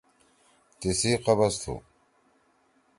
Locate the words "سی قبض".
0.99-1.53